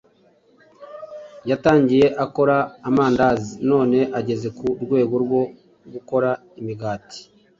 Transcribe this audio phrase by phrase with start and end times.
[1.49, 2.57] Yatangiye akora
[2.89, 5.41] amandazi none ageze ku rwego rwo
[5.93, 7.19] gukora imigati